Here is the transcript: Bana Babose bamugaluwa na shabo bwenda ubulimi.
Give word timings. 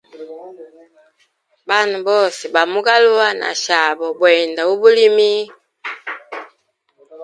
Bana 1.67 1.95
Babose 2.05 2.43
bamugaluwa 2.55 3.27
na 3.41 3.49
shabo 3.63 4.05
bwenda 4.17 4.61
ubulimi. 4.73 5.33